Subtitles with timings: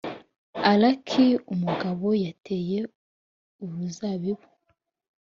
[0.83, 1.09] Lk
[1.53, 2.79] umugabo yateye
[3.63, 4.45] uruzabibu